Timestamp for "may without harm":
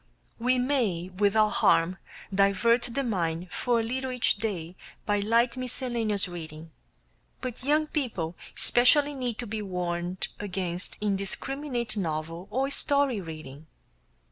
0.57-1.97